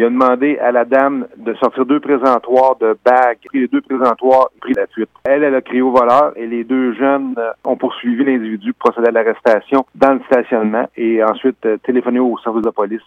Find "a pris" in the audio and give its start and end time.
4.46-4.72